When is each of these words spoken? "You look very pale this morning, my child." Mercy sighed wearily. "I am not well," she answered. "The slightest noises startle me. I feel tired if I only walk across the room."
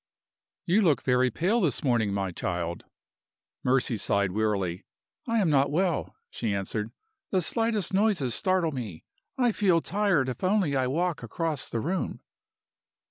"You 0.65 0.81
look 0.81 1.03
very 1.03 1.29
pale 1.29 1.61
this 1.61 1.83
morning, 1.83 2.11
my 2.11 2.31
child." 2.31 2.85
Mercy 3.63 3.97
sighed 3.97 4.31
wearily. 4.31 4.83
"I 5.27 5.37
am 5.37 5.51
not 5.51 5.69
well," 5.69 6.15
she 6.31 6.55
answered. 6.55 6.91
"The 7.29 7.39
slightest 7.39 7.93
noises 7.93 8.33
startle 8.33 8.71
me. 8.71 9.03
I 9.37 9.51
feel 9.51 9.79
tired 9.79 10.27
if 10.27 10.43
I 10.43 10.47
only 10.47 10.75
walk 10.87 11.21
across 11.21 11.69
the 11.69 11.81
room." 11.81 12.19